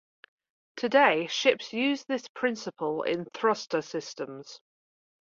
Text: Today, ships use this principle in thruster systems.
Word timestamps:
Today, 0.77 1.27
ships 1.27 1.73
use 1.73 2.05
this 2.05 2.27
principle 2.29 3.03
in 3.03 3.25
thruster 3.25 3.83
systems. 3.83 4.59